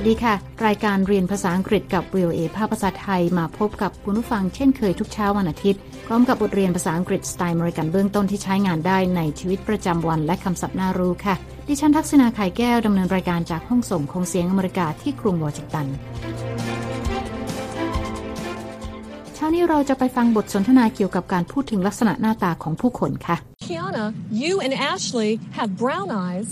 [0.00, 0.34] วัสดีค่ะ
[0.66, 11.34] รายการเรียนภาษาอังกฤษกับ VOA ภาภาษาไทยมาพบกับคุณผู้ฟังเช่นเคยทุกเช้าวันอาทิตย์ พร้อมกับบทเรียนภาษาอังกฤษสไตล์อเมริกันเบื้องต้นที่ใช้งานได้ในชีวิตประจำวันและคำศัพท์น่ารู้ค่ะ
[11.68, 15.86] ดิฉันทักษณาไข่แก้วดำเนินรายการจากห้องส่งของเสียงอเมริกาที่กรุงวอชิงตัน
[19.34, 24.04] เช้านี้เราจะไปฟังบทสนทนาเกี่ยวกับการพูดถึงลักษณะหน้าตาของผู้คนค่ะ Kiana,
[24.42, 26.48] you and Ashley have brown eyes.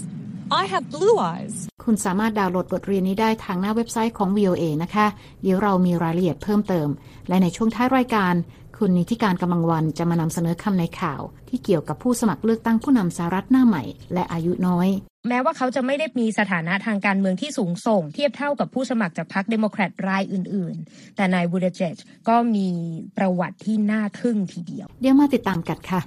[0.51, 1.57] I have blue eyes.
[1.85, 5.07] คุณสามารถดาวน์โหลดบทเรียนนี้ได้ทางหน้าเว็บไซต์ของ VOA นะคะ
[5.43, 6.89] เดี๋ยวเรามีรายละเอียดเพิ่มเติม
[7.29, 8.35] และในช่วงท้ายรายการ
[8.79, 14.89] คุณนิธิกาญจน์ กำลังวรรณ จะมานำเสนอคำในข่าว ที่เกี่ยวกับผู้สมัครเลือกตั้งผู้นำสหรัฐหน้าใหม่ และอายุน้อย
[15.29, 21.97] แม้ว่าเขาจะไม่ได้มีสถานะทางการเมืองที่สูงส่ง เทียบเท่ากับผู้สมัครจากพรรคเดโมแครตรายอื่น ๆ แต่นายบูติเจจ
[22.29, 22.69] ก็มี
[23.17, 26.01] ประวัติที่น่าทึ่งทีเดียว เดี๋ยวมาติดตามกันค่ะ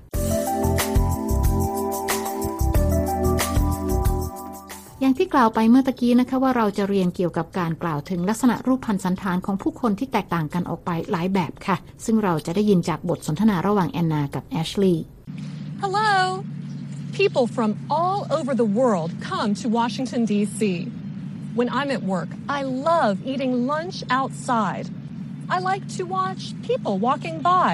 [5.10, 15.06] อย่างที่กล่าวไปเมื่อตะกี้นะคะว่าเราจะเรียนเกี่ยวกับการกล่าวถึงลักษณะรูปพันธ์สันฐานของผู้คนที่แตกต่างกันออกไปหลายแบบค่ะ ซึ่งเราจะได้ยินจากบทสนทนาระหว่างแอนนากับแอชลีย์
[15.84, 16.12] Hello.
[17.22, 20.62] People from all over the world come to Washington, D.C.
[21.58, 22.60] When I'm at work, I
[22.92, 24.86] love eating lunch outside.
[25.56, 27.72] I like to watch people walking by.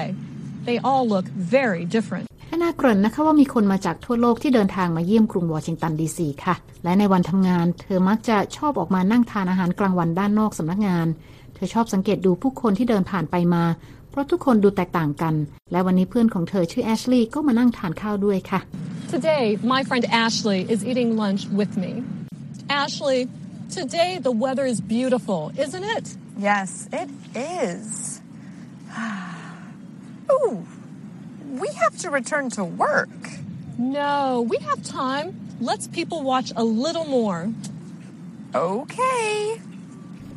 [0.68, 1.26] They all look
[1.58, 2.26] very different.
[2.46, 11.06] แอนนาเกริ่นนะคะว่ามีคนมาจากทั่วโลกที่เดินทางมาเยี่ยมกรุงวอชิงตันดีซีค่ะ และในวันทำงาน เธอมักจะชอบออกมานั่งทานอาหารกลางวันด้านนอกสำนักงาน
[11.54, 13.64] เธอชอบสังเกตดูผู้คนที่เดินผ่านไปมา
[14.10, 15.34] เพราะทุกคนดูแตกต่างกัน
[15.72, 18.60] และวันนี้เพื่อนของเธอชื่อแอชลีย์ก็มานั่งทานข้าวด้วยค่ะ
[19.16, 19.44] Today,
[19.74, 21.92] my friend Ashley is eating lunch with me.
[22.82, 23.20] Ashley,
[23.78, 26.06] today the weather is beautiful, isn't it?
[26.48, 26.68] Yes,
[27.02, 28.20] it is.
[30.34, 30.54] Ooh,
[31.62, 33.16] we have to return to work.
[33.78, 35.26] No, we have time.
[35.68, 37.40] Let's people watch a little more.
[38.54, 39.30] Okay.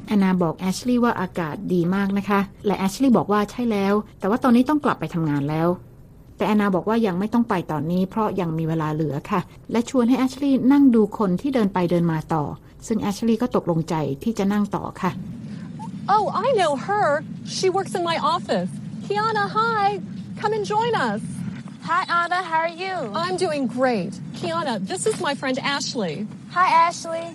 [0.08, 5.68] แอนนาบอกแอชลีย์ว่าอากาศดีมากนะคะ และแอชลีย์บอกว่าใช่แล้ว แต่ว่าตอนนี้ต้องกลับไปทำงานแล้ว
[6.38, 9.42] แต่แอนนาบอกว่ายังไม่ต้องไปตอนนี้ เพราะยังมีเวลาเหลือค่ะ
[9.72, 12.44] และชวนให้แอชลีย์นั่งดูคนที่เดินไปเดินมาต่อ
[12.88, 15.12] ซึ่งแอชลีย์ก็ตกลงใจที่จะนั่งต่อค่ะ
[16.16, 17.08] Oh, I know her.
[17.56, 18.72] She works in my office.
[19.06, 19.86] Kiana, hi.
[20.41, 21.23] Come and join us.
[21.83, 22.41] Hi, Anna.
[22.51, 22.95] How are you?
[23.15, 24.13] I'm doing great.
[24.39, 26.27] Kiana, this is my friend Ashley.
[26.57, 27.27] Hi, Ashley.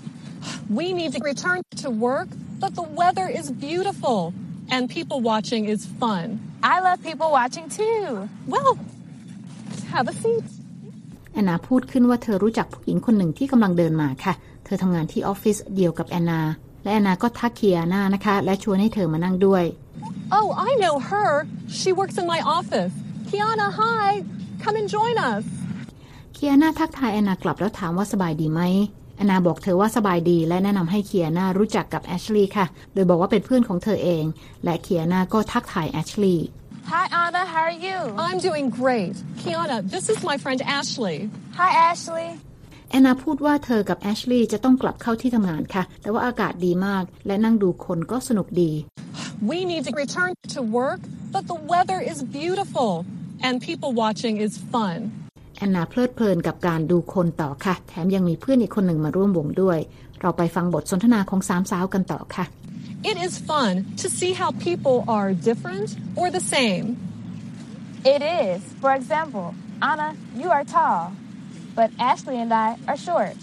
[0.70, 2.28] We need to return to work,
[2.60, 4.34] but the weather is beautiful
[4.70, 6.26] and people watching is fun.
[6.64, 8.30] I love people watching too.
[8.48, 8.78] Well,
[9.94, 10.46] have a seat.
[11.34, 14.34] แอนนาพูดขึ้นว่าเธอรู้จักผู้หญิงคนหนึ่งที่กำลังเดินมาค่ะ
[14.66, 16.42] เธอทำงานที่ออฟฟิศเดียวกับแอนนา
[16.84, 19.64] และแอนนาก็ทักเคียนานะคะ และชวนให้เธอมานั่งด้วย
[20.37, 21.31] Oh, I know her.
[21.79, 22.95] She works in my office.
[23.29, 24.09] Kiana, hi.
[24.63, 25.45] Come and join us.
[26.35, 28.61] เคียนาทักทายแอนนากลับแล้วถามว่าสบายดีไหม
[29.17, 34.25] แอนนาบอกเธอว่าสบายดีและแนะนำให้เคียนารู้จักกับแอชลีย์ค่ะ โดยบอกว่าเป็นเพื่อนของเธอเอง
[34.65, 36.47] และเคียนาก็ทักทายแอชลีย์
[36.93, 37.43] Hi, Anna.
[37.53, 37.99] How are you?
[38.27, 39.15] I'm doing great.
[39.41, 41.17] Kiana, this is my friend Ashley.
[41.61, 42.29] Hi, Ashley.
[42.91, 48.71] แอนนาพูดว่าเธอกับแอชลีย์จะต้องกลับเข้าที่ทำงานค่ะ แต่ว่าอากาศดีมาก และนั่งดูคนก็สนุกดี
[49.52, 51.02] We need to return to work,
[51.36, 52.92] but the weather is beautiful
[53.46, 55.00] and people watching is fun.
[55.58, 59.80] แอนนาเพลิดเพลินกับการดูคนต่อค่ะ แถมยังมีเพื่อนอีกคนหนึ่งมาร่วมวงด้วย
[60.22, 62.46] เราไปฟังบทสนทนาของสามสาวกันต่อค่ะ
[63.10, 66.86] It is fun to see how people are different or the same.
[68.14, 68.60] It is.
[68.82, 69.48] For example,
[69.90, 70.10] Anna,
[70.42, 71.02] you are tall,
[71.78, 73.38] but Ashley and I are short.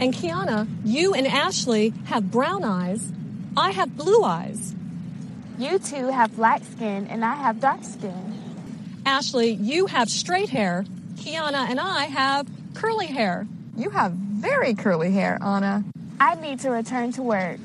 [0.00, 0.58] And Kiana,
[0.96, 3.02] you and Ashley have brown eyes.
[3.66, 4.60] I have blue eyes.
[5.58, 8.22] You two have light skin, and I have dark skin.
[9.04, 10.84] Ashley, you have straight hair.
[11.16, 13.46] Kiana and I have curly hair.
[13.76, 15.84] You have very curly hair, Anna.
[16.18, 17.58] I need to return to work.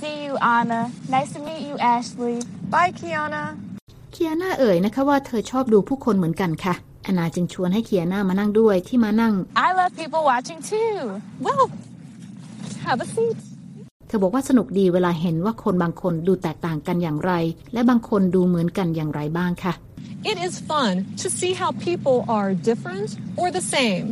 [0.00, 0.90] See you, Anna.
[1.08, 2.36] Nice to meet you, Ashley.
[2.74, 3.44] Bye, Kiana.
[4.12, 9.34] เคียนาเอ่ยนะคะว่าเธอชอบดูผู้คนเหมือนกันค่ะแอนนาจึงชวนให้เคียนามานั่งด้วยที่มานั่ง
[9.66, 10.98] I love people watching too.
[11.46, 11.64] Well,
[12.86, 13.38] have a seat.
[14.11, 17.33] เธอบอกว่าสนุกดีเวลาเห็นว่าคนบางคนดูแตกต่างกันอย่างไร
[17.73, 19.73] และบางคนดูเหมือนกันอย่างไรบ้างค่ะ
[20.31, 23.09] It is fun to see how people are different
[23.39, 24.05] or the same.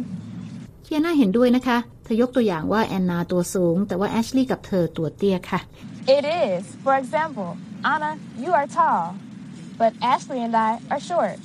[0.83, 5.59] เคียนาเห็นด้วยนะคะ เธอยกตัวอย่างว่าแอนนาตัวสูง แต่ว่าแอชลีย์กับเธอตัวเตี้ยค่ะ
[6.17, 6.61] It is.
[6.85, 7.49] For example,
[7.93, 8.11] Anna,
[8.43, 9.03] you are tall,
[9.81, 11.37] but Ashley and I are short.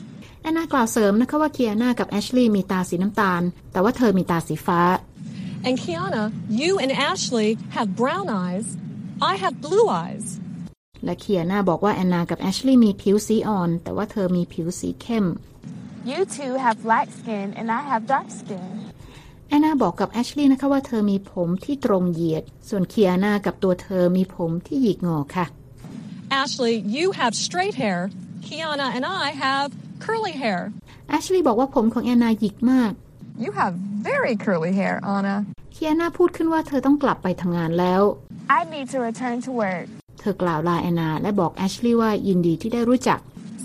[0.42, 3.42] แอนนากล่าวเสริมนะคะว่าเคียนากับแอชลีย์มีตาสีน้ำตาล
[3.72, 4.80] แต่ว่าเธอมีตาสีฟ้า
[5.67, 8.67] And Kiana, you and Ashley have brown eyes.
[9.21, 10.25] I have blue eyes.
[11.06, 15.25] และเคียนาบอกว่าแอนนากับแอชลีย์มีผิวสีอ่อน แต่ว่าเธอมีผิวสีเข้ม
[16.11, 18.69] You two have light skin, and I have dark skin.
[19.50, 25.45] แอนนาบอกกับแอชลีย์นะคะว่าเธอมีผมที่ตรงเหยียด ส่วนเคียนากับตัวเธอมีผมที่หยิกงอค่ะ
[26.41, 28.00] Ashley, you have straight hair.
[28.45, 29.69] Kiana and I have
[30.06, 30.61] curly hair.
[31.09, 32.91] แอชลีย์บอกว่าผมของแอนนาหยิกมาก
[33.45, 33.73] You have
[34.09, 35.35] very curly hair, Anna.
[35.76, 38.02] เคียนาพูดขึ้นว่าเธอต้องกลับไปทำงานแล้ว
[38.58, 39.86] I need to return to work.
[40.20, 43.18] เธอกล่าวลาแอนนาและบอกแอชลีย์ว่ายินดีที่ได้รู้จัก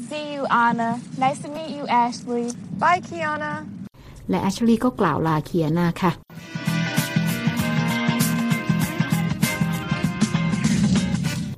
[0.09, 0.89] See you, Anna.
[1.23, 2.45] Nice to meet you, Ashley.
[2.81, 3.53] Bye, Kiana.
[4.29, 6.11] และแอชลีย์ก็กล่าวลาเคียนาค่ะ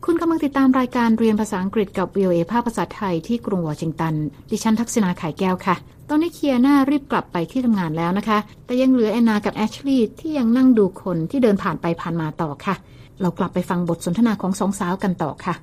[0.06, 4.15] คุณกำลังติดตามรายการเรียนภาษาอังกฤษกับ VOA ภาคภาษาไทยที่กรุงวอชิงตัน
[4.51, 5.75] ดิฉันทักษณาขายแก้วค่ะ
[6.13, 12.75] ตอนนี้เคียนารีบกลับไปที่ทำงานแล้วนะคะ แต่ยังเหลือแอนนากับแอชลีย์ที่ยังนั่งดูคนที่เดินผ่านไปผ่านมาต่อค่ะ
[13.22, 15.54] เรากลับไปฟังบทสนทนาของสองสาวกันต่อค่ะ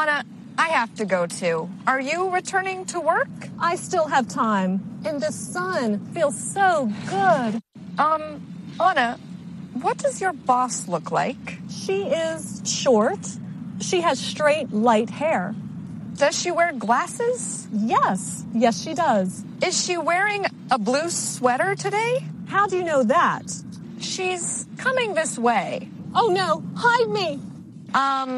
[0.00, 0.18] Anna,
[0.66, 1.56] I have to go too.
[1.90, 3.34] Are you returning to work?
[3.70, 4.70] I still have time.
[5.08, 6.68] And the sun feels so
[7.16, 7.52] good.
[8.06, 8.22] Um,
[8.88, 9.08] Anna,
[9.84, 11.44] what does your boss look like?
[11.82, 12.40] She is
[12.82, 13.22] short.
[13.88, 15.42] She has straight, light hair.
[16.23, 17.67] Does she wear glasses?
[17.71, 19.43] Yes, yes, she does.
[19.67, 22.13] Is she wearing a blue sweater today?
[22.47, 23.43] How do you know that?
[23.99, 24.45] She's
[24.77, 25.89] coming this way.
[26.19, 27.39] Oh no, hide me.
[27.93, 28.29] Um,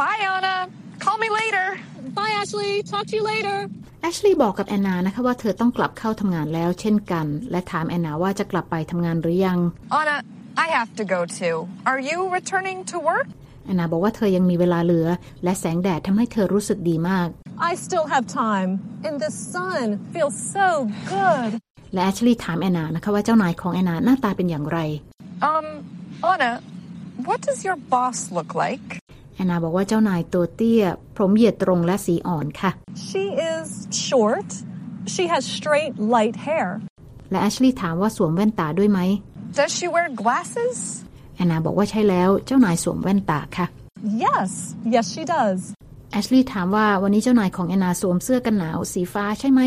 [0.00, 0.68] bye, Anna.
[0.98, 1.78] Call me later.
[2.18, 2.82] Bye, Ashley.
[2.82, 3.58] Talk to you later.
[4.02, 9.58] แอชลีย์บอกกับแอนนานะคะว่าเธอต้องกลับเข้าทำงานแล้วเช่นกัน และถามแอนนาว่าจะกลับไปทำงานหรือยัง
[9.98, 10.16] Anna,
[10.64, 11.56] I have to go too.
[11.90, 13.28] Are you returning to work?
[13.65, 15.07] แอนนาบอกว่าเธอยังมีเวลาเหลือ
[15.43, 17.27] และแสงแดดทำให้เธอรู้สึกดีมาก
[17.69, 18.71] I still have time.
[19.07, 20.67] And the sun feels so
[21.13, 21.49] good.
[21.93, 24.79] และแอชลีย์ถามแอนนานะคะว่าเจ้านายของแอนนาหน้าตาเป็นอย่างไร
[25.51, 25.65] Um,
[26.31, 26.51] Anna,
[27.27, 28.87] what does your boss look like?
[29.35, 30.83] แอนนาบอกว่าเจ้านายตัวเตี้ย
[31.17, 32.71] ผมเหยียดตรงและสีอ่อนค่ะ
[33.09, 33.65] She is
[34.07, 34.49] short.
[35.13, 36.67] She has straight, light hair.
[37.31, 38.99] และแอชลีย์ถามว่าสวมแว่นตาด้วยไหม
[39.59, 40.77] Does she wear glasses?
[41.43, 43.65] แอนนาบอกว่าใช่แล้วเจ้านายสวมแว่นตาค่ะ
[44.25, 44.49] Yes,
[44.95, 45.59] yes, she does.
[46.11, 49.61] แอชลีย์ถามว่าวันนี้เจ้านายของแอนนาสวมเสื้อกันหนาวสีฟ้าใช่ไหม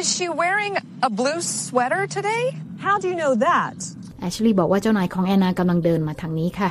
[0.00, 0.74] Is she wearing
[1.08, 2.44] a blue sweater today?
[2.84, 3.76] How do you know that?
[4.20, 6.70] แอชลีย์บอกว่าเจ้านายของแอนนากำลังเดินมาทางนี้ค่ะ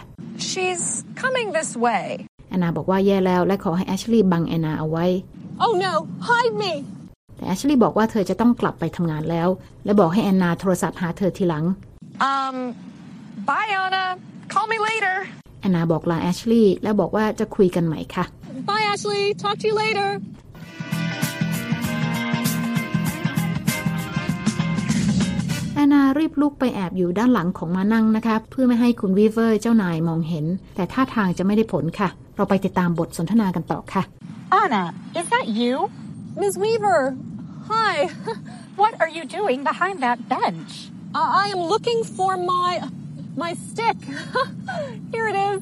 [0.51, 0.83] She's
[1.21, 2.05] coming this way.
[2.49, 5.05] แอนนาบอกว่าแย่แล้วและขอให้แอชลีย์บังแอนนาเอาไว้
[5.63, 5.93] Oh no,
[6.29, 6.73] hide me.
[7.35, 9.47] แต่แอชลีย์บอกว่าเธอจะต้องกลับไปทำงานแล้ว
[9.85, 11.65] และบอกให้แอนนาโทรศัพท์หาเธอทีหลัง
[12.31, 12.55] Um,
[13.47, 14.05] bye, Anna.
[14.53, 15.15] Call me later.
[15.61, 18.25] แอนนาบอกลาแอชลีย์และบอกว่าจะคุยกันใหม่ค่ะ
[18.69, 19.23] Bye, Ashley.
[19.43, 20.09] Talk to you later.
[25.75, 30.45] แอนนารีบลุกไปแอบอยู่ด้านหลังของมานั่งนะคะ เพื่อไม่ให้คุณวีเวอร์เจ้านายมองเห็น
[30.75, 34.03] แต่ท่าทางจะไม่ได้ผลค่ะ เราไปติดตามบทสนทนากันต่อค่ะ
[34.61, 34.83] Anna,
[35.19, 35.73] is that you?
[36.41, 36.53] Ms.
[36.63, 37.01] Weaver,
[37.71, 37.93] hi.
[38.81, 40.71] What are you doing behind that bench?
[41.21, 42.69] I I am looking for my
[43.35, 43.97] my stick.
[45.11, 45.61] Here it is.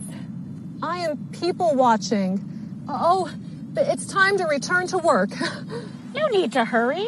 [0.83, 2.83] I am people watching.
[2.87, 3.31] Oh,
[3.75, 5.29] it's time to return to work.
[6.13, 7.07] No need to hurry.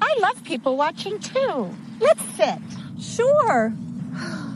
[0.00, 1.74] I love people watching too.
[1.98, 2.58] Let's sit.
[3.00, 3.72] sure.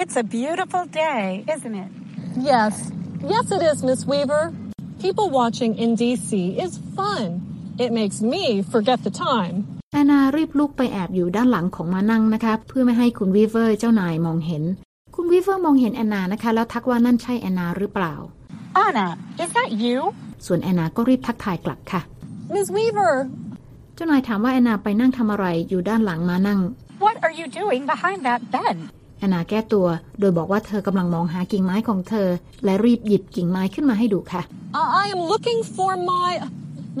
[0.00, 1.92] It's a beautiful day, isn't it?
[2.36, 2.90] Yes.
[3.22, 4.52] Yes, it is, Miss Weaver.
[5.00, 7.74] People watching in DC is fun.
[7.78, 9.79] It makes me forget the time.
[9.92, 14.62] แอนนารีบลุกไปแอบอยู่ด้านหลังของม้านั่งนะคะ เพื่อไม่ให้คุณวีเวอร์เจ้านายมองเห็น
[15.14, 18.14] คุณวีเวอร์มองเห็นแอนนานะคะ แล้วทักว่านั่นใช่แอนนาหรือเปล่า
[18.84, 19.06] Anna,
[19.42, 19.98] is that you?
[20.46, 22.00] ส่วนแอนนาก็รีบทักทายกลับค่ะ
[22.54, 23.14] Miss Weaver,
[23.94, 26.58] เจ้านายถามว่าแอนนาไปนั่งทำอะไรอยู่ด้านหลังม้านั่ง
[27.04, 28.82] What are you doing behind that bench?
[29.18, 29.86] แอนนาแก้ตัว
[30.20, 32.28] โดยบอกว่าเธอกำลังมองหากิ่งไม้ของเธอ
[32.64, 34.42] และรีบหยิบกิ่งไม้ขึ้นมาให้ดูค่ะ
[34.80, 36.30] I I am looking for my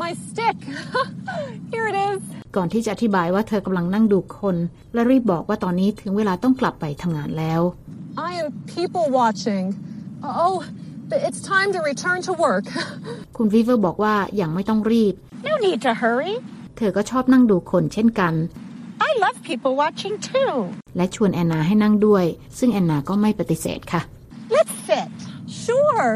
[0.02, 0.58] my stick.
[1.72, 2.22] Here it is.
[2.56, 4.56] ก่อนที่จะอธิบายว่าเธอกำลังนั่งดูคน
[4.94, 7.60] และรีบบอกว่าตอนนี้ถึงเวลาต้องกลับไปทำงานแล้ว
[8.28, 9.64] I am people watching.
[10.42, 10.54] Oh,
[11.28, 12.66] it's time to return to work.
[13.36, 15.14] คุณวีเวอร์บอกว่าอย่างไม่ต้องรีบ
[15.48, 16.32] No need to hurry.
[16.76, 18.34] เธอก็ชอบนั่งดูคนเช่นกัน
[19.08, 20.52] I love people watching too.
[20.96, 22.24] และชวนแอนนาให้นั่งด้วย
[22.58, 24.02] ซึ่งแอนนาก็ไม่ปฏิเสธค่ะ
[24.56, 25.10] Let's sit.
[25.64, 26.08] Sure.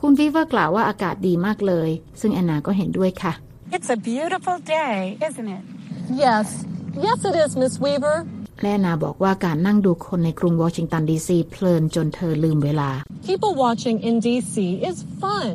[0.00, 1.88] คุณวีเวอร์กล่าวว่าอากาศดีมากเลย
[2.20, 3.32] ซึ่งแอนนาก็เห็นด้วยค่ะ
[3.72, 5.62] It's a beautiful day, isn't it?
[6.10, 6.66] Yes.
[6.96, 8.16] Yes, it is, Miss Weaver.
[8.62, 12.90] และแอนนาบอกว่าการนั่งดูคนในกรุงวอชิงตันดีซีเพลินจนเธอลืมเวลา
[13.28, 14.54] People watching in DC
[14.90, 15.52] is fun.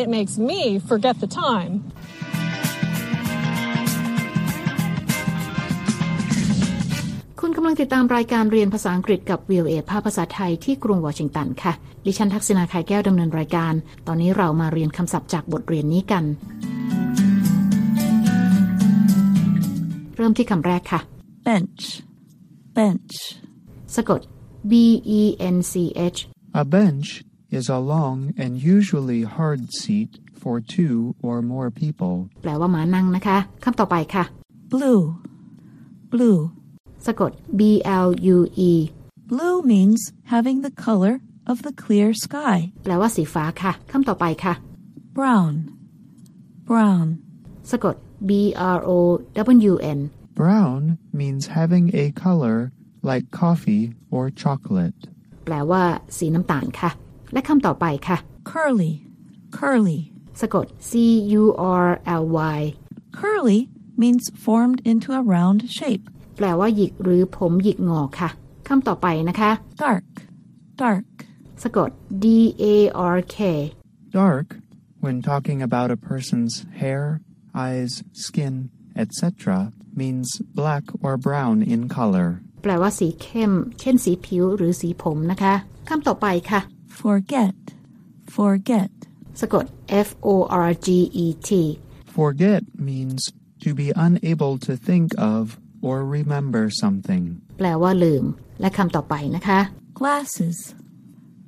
[0.00, 1.72] It makes me forget the time.
[7.40, 11.72] คุณกำลังติดตามรายการเรียนภาษาอังกฤษกับ VOA ภาพภาษาไทยที่กรุงวอชิงตันค่ะ
[12.04, 13.74] ดิฉันทักษณาไข่แก้วดำเนินรายการ
[14.06, 16.24] ตอนนี้เรามาเรียนคำศัพท์จากบทเรียนนี้กัน
[20.21, 20.99] ริ่มที่คำแรกค่ะ
[21.47, 21.83] bench,
[22.77, 23.15] bench
[23.95, 24.21] สะกด
[24.71, 24.73] B
[25.19, 25.21] E
[25.55, 25.73] N C
[26.15, 26.19] H
[26.61, 27.07] A bench
[27.57, 30.11] is a long and usually hard seat
[30.41, 30.97] for two
[31.27, 32.15] or more people.
[32.41, 34.23] แปลว่าม้านั่งนะคะคำต่อไปค่ะ
[34.73, 35.03] blue
[36.13, 36.39] blue
[37.05, 37.61] สะกด B
[38.05, 38.37] L U
[38.69, 38.71] E
[39.29, 40.01] blue means
[40.33, 41.13] having the color
[41.51, 44.53] of the clear sky แปลว่าสีฟ้าค่ะคำต่อไปค่ะ
[45.17, 45.53] brown
[46.69, 47.07] brown
[47.71, 47.95] สะกด
[48.29, 48.31] B
[48.77, 48.97] R O
[49.71, 49.99] W N
[50.41, 50.81] Brown
[51.19, 52.57] means having a color
[53.09, 53.83] like coffee
[54.15, 54.99] or chocolate.
[55.45, 55.83] แปลว่า
[56.17, 56.91] สีน้ำตาลค่ะ
[57.33, 58.17] และคำต่อไปค่ะ
[58.51, 58.93] curly
[59.57, 59.99] curly
[60.41, 60.91] สะกด C
[61.41, 61.43] U
[61.85, 61.87] R
[62.21, 62.23] L
[62.57, 62.59] Y
[63.19, 63.59] curly
[64.01, 66.03] means formed into a round shape
[66.37, 68.29] แปลว่าหยิกหรือผมหยิกงอค่ะ
[68.67, 69.51] คำต่อไปนะคะ
[69.83, 70.07] dark
[70.81, 71.07] dark
[71.63, 71.89] สะกด
[72.23, 72.25] D
[72.63, 72.65] A
[73.15, 73.37] R K
[74.21, 74.47] Dark,
[75.03, 77.03] when talking about a person's hair,
[77.53, 82.29] eyes, skin, etc., means black or brown in color.
[82.63, 85.53] แปลว่าสีเข้ม เช่นสีผิวหรือสีผมนะคะ
[85.89, 86.61] คำต่อไปค่ะ
[87.01, 87.57] forget
[88.35, 88.91] forget
[89.41, 89.65] สะกด
[90.07, 90.29] F O
[90.67, 90.87] R G
[91.23, 91.49] E T
[92.15, 93.21] Forget means
[93.63, 95.41] to be unable to think of
[95.87, 97.23] or remember something.
[97.57, 98.25] แปลว่าลืม
[98.61, 99.59] และคำต่อไปนะคะ
[99.99, 100.57] glasses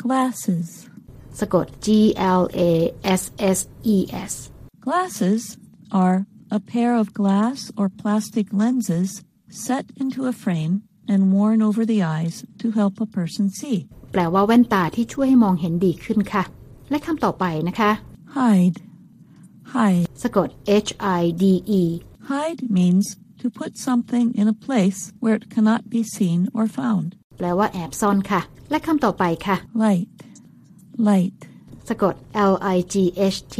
[0.03, 0.69] glasses
[1.39, 1.87] สะกด G
[2.39, 2.71] L A
[3.21, 3.23] S
[3.57, 3.59] S
[3.95, 3.97] E
[4.31, 4.33] S
[4.85, 5.43] glasses
[6.03, 6.17] are
[6.57, 9.09] a pair of glass or plastic lenses
[9.65, 10.73] set into a frame
[11.11, 13.77] and worn over the eyes to help a person see
[14.11, 16.43] แปลว่าแว่นตาที่ช่วยให้มองเห็นดีขึ้นค่ะ
[16.89, 17.91] และคำต่อไปนะคะ
[18.37, 18.77] hide
[19.73, 20.47] hide สะกด
[20.87, 20.89] H
[21.19, 21.43] I D
[21.79, 21.83] E
[22.29, 23.05] hide means
[23.41, 29.55] to put something in a place where it cannot be seen or found แปลว่าแอบซ่อนค่ะ และคำต่อไปค่ะ
[29.83, 30.09] light
[31.09, 31.39] light
[31.89, 32.15] สะกด
[32.51, 32.95] L I G
[33.35, 33.57] H T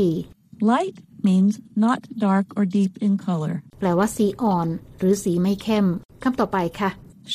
[0.72, 0.96] light
[1.27, 1.53] means
[1.86, 5.86] not dark or deep in color แปลว่าสีอ่อน หรือสีไม่เข้ม
[6.24, 6.89] คำต่อไปค่ะ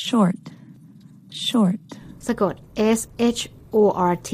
[0.07, 0.41] short
[1.47, 1.85] short
[2.27, 2.53] สะกด
[2.97, 2.99] S
[3.37, 3.41] H
[3.75, 3.77] O
[4.11, 4.31] R T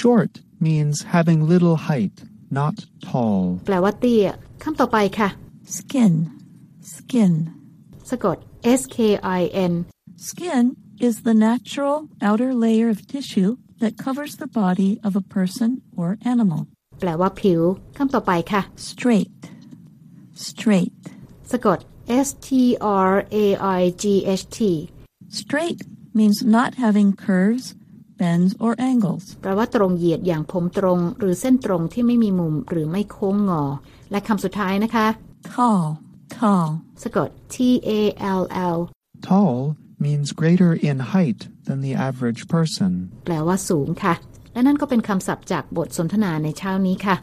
[0.00, 2.16] Short means having little height,
[2.58, 2.76] not
[3.08, 3.40] tall.
[3.66, 4.26] แปลว่าเตี้ย
[4.62, 5.28] คำต่อไปค่ะ
[5.76, 6.14] skin
[6.94, 7.32] skin
[8.10, 8.36] สะกด
[8.80, 8.98] S K
[9.38, 9.40] I
[9.70, 9.74] N
[10.28, 10.64] Skin
[11.06, 11.96] is the natural
[12.28, 13.50] outer layer of tissue
[13.80, 16.60] that covers the body of a person or animal.
[16.99, 17.61] แปลว่าผิว
[17.97, 19.39] คำต่อไปค่ะ Straight.
[20.47, 21.01] Straight.
[21.51, 21.79] สะกด
[22.27, 22.49] S T
[23.09, 23.13] R
[23.43, 23.45] A
[23.79, 24.03] I G
[24.41, 24.59] H T
[25.41, 25.79] Straight
[26.17, 27.65] means not having curves,
[28.21, 29.23] bends, or angles.
[29.41, 33.63] แปลว่าตรงเหยียดอย่างผมตรง หรือเส้นตรงที่ไม่มีมุมหรือไม่โค้งงอ
[34.11, 35.07] และคำสุดท้ายนะคะ
[35.53, 35.83] Tall.
[36.37, 36.67] Tall.
[37.03, 37.55] สะกด T
[37.89, 37.91] A
[38.39, 38.43] L
[38.75, 38.79] L
[39.27, 39.57] Tall
[40.05, 42.91] means greater in height than the average person.
[43.25, 44.13] แปลว่าสูงค่ะ
[44.57, 47.15] และนั่นก็เป็นคำศัพท์จากบทสนทนาในเช้านี้ค่ะ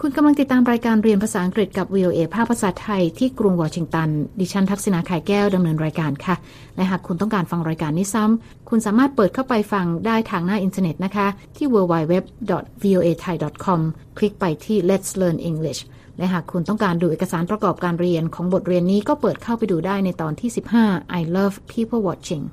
[0.00, 4.08] คุณกำลังติดตามรายการเรียนภาษาอังกฤษกับ VOA ภาคภาษาไทยที่กรุงวอชิงตัน
[4.40, 6.34] ดิฉันทักษณาไข่แก้วดำเนินรายการค่ะ
[6.76, 13.80] และหากคุณต้องการฟังรายการนี้ซ้ำ คุณสามารถเปิดเข้าไปฟังได้ทางหน้าอินเทอร์เน็ตนะคะ ที่ www.voathai.com
[14.18, 15.80] คลิกไปที่ Let's Learn English
[16.18, 20.50] และหากคุณต้องการดูเอกสารประกอบการเรียนของบทเรียนนี้ก็เปิดเข้าไปดูได้ในตอนที่
[20.82, 22.44] 15 I love people watching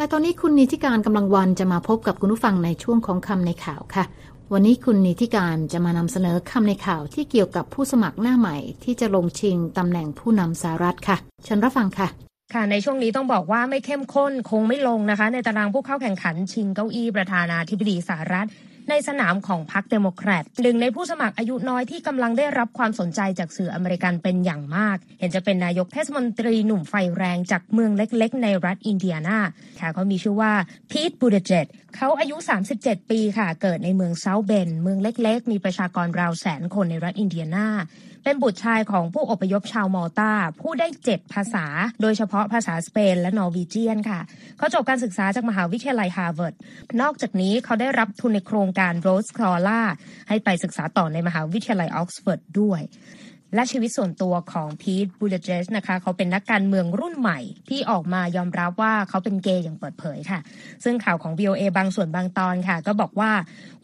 [0.00, 4.04] และตอนนี้คุณนิธิกาญจน์ กำลังวรรณ จะมาพบกับคุณผู้ฟังในช่วงของคำในข่าวค่ะ
[4.52, 12.08] วันนี้คุณนิธิกาญจน์จะมานำเสนอคำในข่าวที่เกี่ยวกับผู้สมัครหน้าใหม่ ที่จะลงชิงตำแหน่งผู้นำสหรัฐค่ะเชิญรับฟังค่ะ
[12.54, 18.46] ค่ะในช่วงนี้ต้องบอกว่าไม่เข้มข้นคงไม่ลงนะคะ ในตารางผู้เข้าแข่งขันชิงเก้าอี้ประธานาธิบดีสหรัฐ
[18.90, 29.38] ในสนามของพรรคเดโมแครตหนึ่งในผู้สมัครอายุน้อยที่กำลังได้รับความสนใจจากสื่ออเมริกันเป็นอย่างมาก เห็นจะเป็นนายกเทศมนตรีหนุ่มไฟแรงจากเมืองเล็กๆ ในรัฐอินเดียนา
[29.80, 30.52] ค่ะเขามีชื่อว่า
[30.90, 31.66] พีทบูติเจจ
[31.96, 32.36] เขาอายุ
[32.74, 37.68] 37 ปีค่ะ เกิดในเมือง South Bend เมืองเล็กๆ มีประชากรราวแสนคนในรัฐอินเดียนา
[38.24, 41.66] เป็นบุตรชายของผู้อพยพชาวมอลตาพูดได้เจ็ดภาษา
[42.02, 44.20] โดยเฉพาะภาษาสเปนและ Norwegian ค่ะ
[44.58, 46.54] เขาจบการศึกษาจากมหาวิทยาลัยฮาร์วาร์ด
[47.00, 49.80] นอกจากนี้เขาได้รับทุนในโครงการ Rhodes Scholar
[50.28, 52.80] ให้ไปศึกษาต่อในมหาวิทยาลัยออกซฟอร์ดด้วย
[53.54, 57.38] และชีวิตส่วนตัวของพีทบูติเจจนะคะ เขาเป็นนักการเมืองรุ่นใหม่
[57.68, 60.40] ที่ออกมายอมรับว่าเขาเป็นเกย์อย่างเปิดเผยค่ะ
[60.84, 63.32] ซึ่งข่าวของ VOA บางส่วนบางตอนค่ะ ก็บอกว่า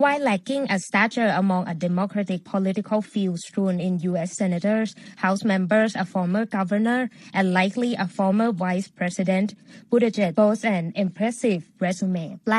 [0.01, 4.31] while lacking a stature among a democratic political field strewn in U.S.
[4.41, 4.89] senators,
[5.25, 7.01] House members, a former governor,
[7.39, 9.55] and likely a former vice president,
[9.91, 12.55] Buttigieg boasts an impressive resume แปล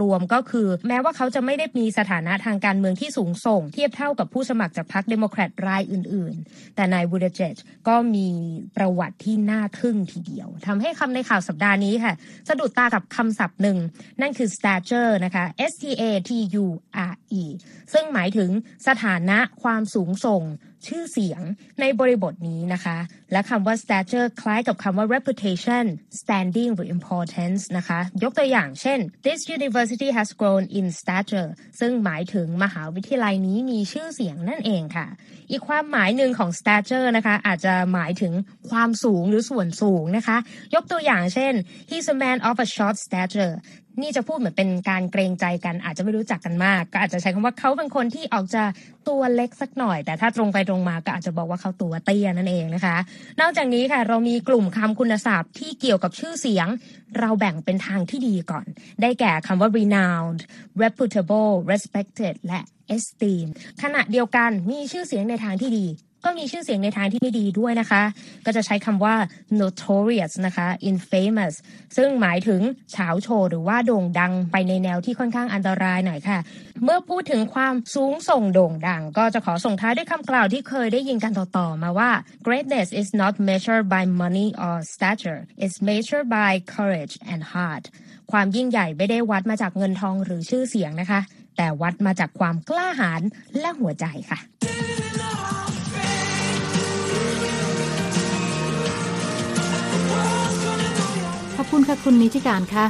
[0.00, 7.56] รวมๆก็คือ แม้ว่าเขาจะไม่ได้มีสถานะทางการเมืองที่สูงส่ง เทียบเท่ากับผู้สมัครจากพรรคเดโมแครตรายอื่นๆแต่นายบูเดเจต
[7.88, 8.28] ก็มี
[8.76, 12.14] ประวัติที่น่าทึ่งทีเดียวทำให้คำในข่าวสัปดาห์นี้ค่ะ
[12.48, 13.78] สะดุดตากับคำศัพท์หนึ่ง
[14.20, 16.30] นั่นคือ stature นะคะ S T A T
[16.62, 16.66] U
[17.10, 17.42] R E
[17.92, 18.50] ซึ่งหมายถึง
[18.88, 20.42] สถานะความสูงส่ง
[20.86, 21.42] ชื่อเสียง
[21.80, 22.98] ในบริบทนี้นะคะ
[23.32, 25.84] และคำว่า stature คล้ายกับคำว่า reputation
[26.20, 31.48] standing หรือ importance นะคะ ยกตัวอย่างเช่น this university has grown in stature
[31.80, 35.06] ซึ่งหมายถึงมหาวิทยาลัยนี้มีชื่อเสียงนั่นเองค่ะ
[35.50, 38.32] อีกความหมายหนึ่งของ stature นะคะ อาจจะหมายถึง
[38.70, 40.36] ความสูงหรือส่วนสูงนะคะ
[40.74, 41.52] ยกตัวอย่างเช่น
[41.90, 43.54] he's a man of a short stature
[44.00, 48.62] นี่จะพูดเหมือนเป็นการเกรงใจกันอาจจะไม่รู้จักกันมาก ก็อาจจะใช้คำว่าเขาเป็นคนที่ออกจะ
[49.08, 52.96] ตัวเล็กสักหน่อย แต่ถ้าตรงไปตรงมาก็อาจจะบอกว่าเขาตัวเตี้ยนั่นเองนะคะ
[53.40, 56.68] นอกจากนี้ค่ะเรามีกลุ่มคำคุณศัพท์ที่เกี่ยวกับชื่อเสียง
[57.18, 58.66] เราแบ่งเป็นทางที่ดีก่อน
[59.02, 60.40] ได้แก่คำว่า renowned
[60.82, 62.60] reputable respected และ
[62.96, 63.46] esteem
[63.82, 65.86] ขณะเดียวกันมีชื่อเสียงในทางที่ดี
[66.24, 68.02] ก็มีชื่อเสียงในทางที่ไม่ดีด้วยนะคะ
[68.46, 69.14] ก็จะใช้คำว่า
[69.60, 71.54] notorious นะคะ infamous
[71.96, 72.60] ซึ่งหมายถึง
[72.92, 76.38] เฉาโชว์หรือว่าโด่งดังไปในแนวที่ค่อนข้างอันตรายหน่อยค่ะ
[76.84, 82.10] เมื่อพูดถึงความสูงส่งโด่งดัง ก็จะขอส่งท้ายด้วยคำกล่าวที่เคยได้ยินกันต่อๆมาว่า
[82.46, 87.84] greatness is not measured by money or stature it's measured by courage and heart
[88.32, 91.20] ความยิ่งใหญ่ไม่ได้วัดมาจากเงินทองหรือชื่อเสียงนะคะ
[91.56, 93.22] แต่วัดมาจากความกล้าหาญ
[93.60, 94.38] และหัวใจค่ะ
[101.74, 102.86] คุณค่ะคุณนิติการค่ะ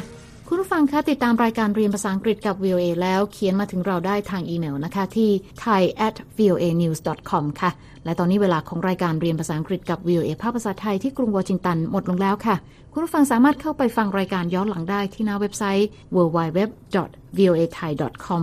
[0.49, 5.31] คุณผู้ฟังคะติดตามรายการเรียนภาษาอังกฤษกับ VOA แล้วเขียนมาถึงเราได้ทางอีเมลนะคะ ที่
[5.63, 7.71] thai at voa news com ค่ะ
[8.05, 12.55] และตอนนี้เวลาของรายการเรียนภาษาอังกฤษกับ VOA ภาพภาษาไทยที่กรุงวอชิงตันหมดลงแล้วค่ะ
[12.93, 18.43] คุณผู้ฟังสามารถเข้าไปฟังรายการย้อนหลังได้ที่หน้าเว็บไซต์ www.voathai.com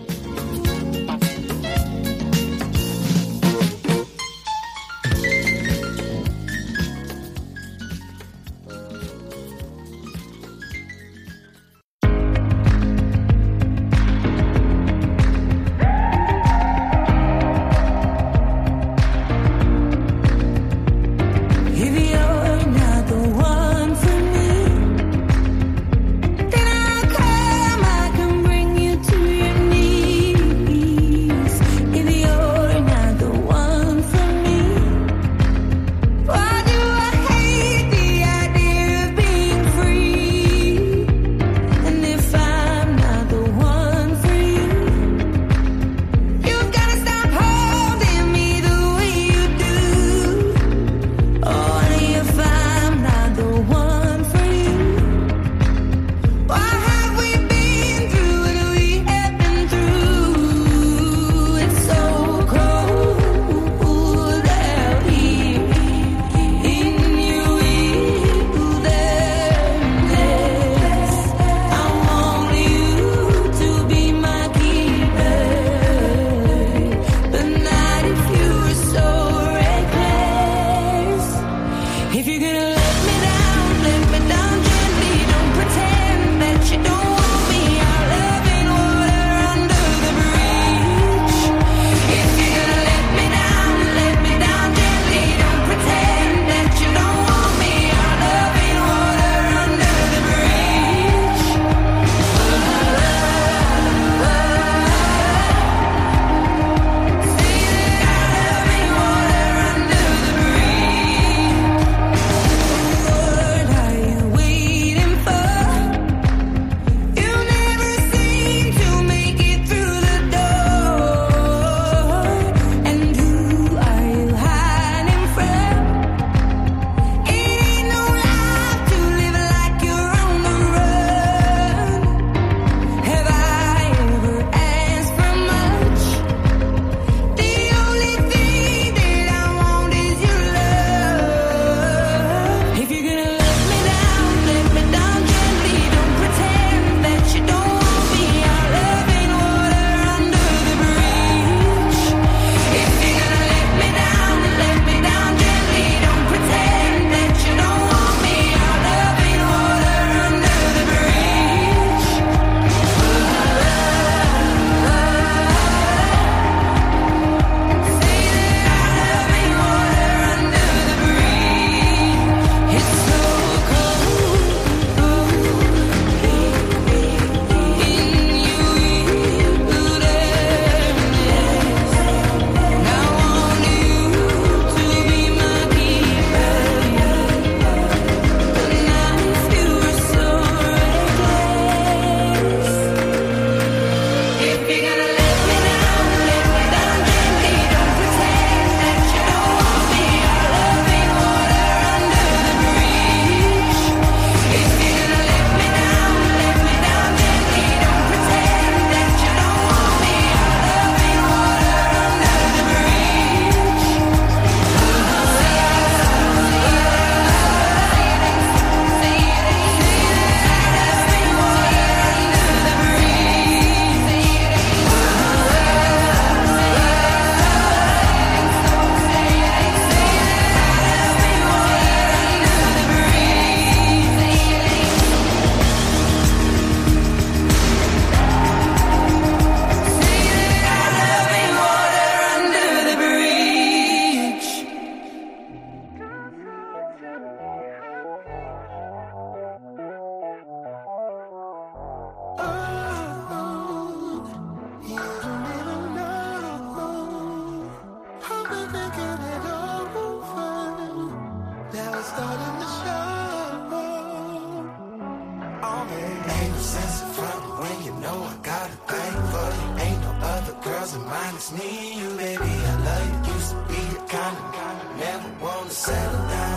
[271.41, 273.33] it's me and you, baby, I love you.
[273.33, 276.50] Used to be a kind of, never wanna settle down.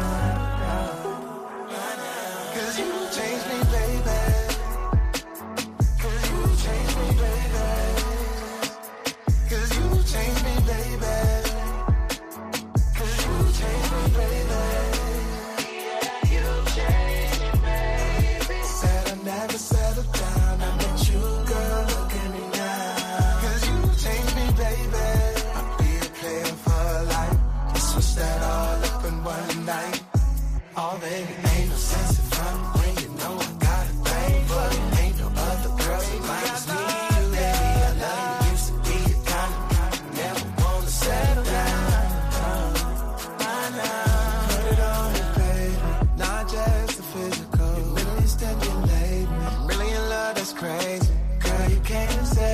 [50.44, 51.14] is crazy.
[51.38, 52.53] Girl, you can't say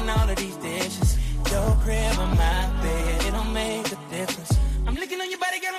[0.00, 1.18] all of these dishes.
[1.50, 4.58] Your crib on my bed, it don't make a difference.
[4.86, 5.74] I'm licking on your body, girl,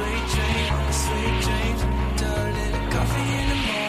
[0.00, 1.82] Sweet dreams, sweet dreams,
[2.18, 3.79] darling, coffee in the morning.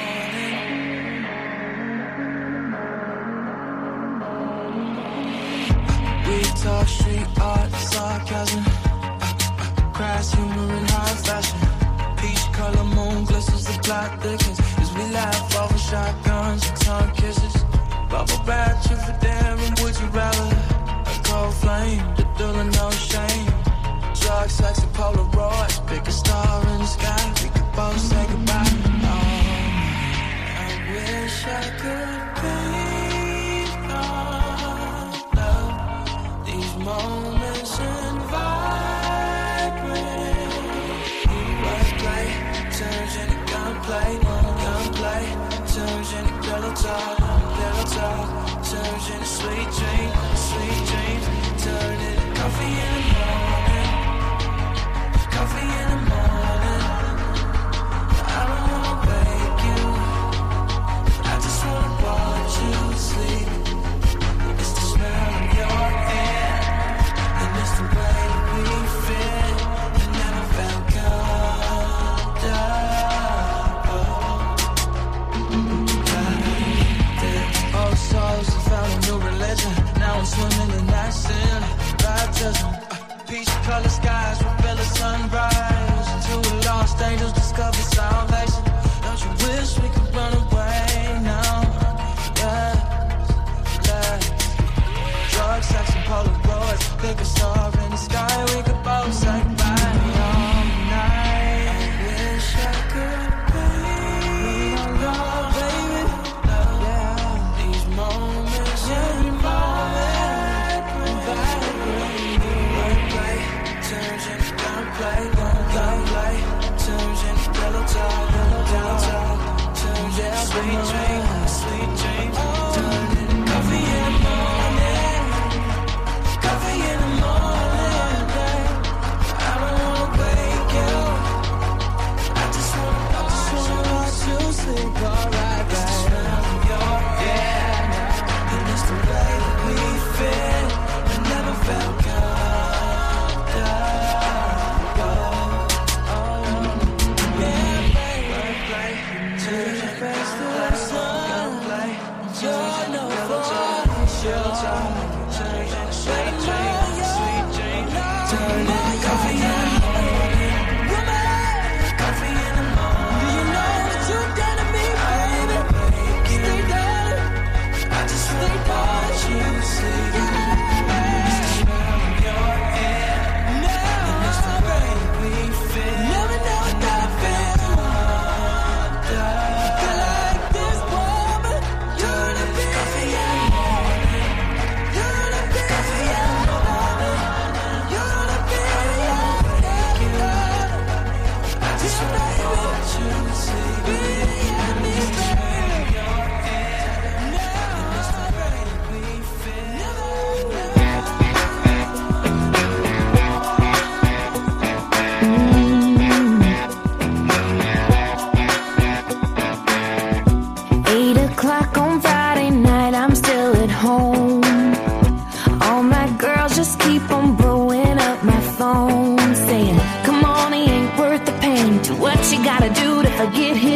[221.99, 223.70] What you gotta do to forget him.